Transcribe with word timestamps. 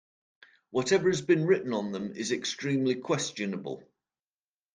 Whatever 0.71 1.09
has 1.09 1.21
been 1.21 1.45
written 1.45 1.73
on 1.73 1.91
them 1.91 2.11
is 2.15 2.31
extremely 2.31 2.95
questionable. 2.95 3.83